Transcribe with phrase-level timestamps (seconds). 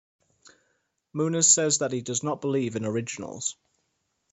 [1.13, 3.55] Muniz says that he does not believe in originals.